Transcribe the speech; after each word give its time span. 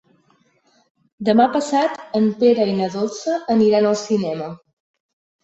Demà 1.29 1.45
passat 1.55 1.99
en 2.21 2.25
Pere 2.41 2.67
i 2.71 2.75
na 2.81 2.89
Dolça 2.97 3.37
aniran 3.59 3.91
al 3.93 4.01
cinema. 4.07 4.51